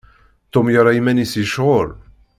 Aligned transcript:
Tom 0.51 0.65
yerra 0.73 0.91
iman-is 0.99 1.33
yecɣel. 1.41 1.89